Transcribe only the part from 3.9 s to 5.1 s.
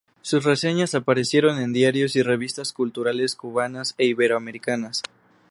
e iberoamericanas.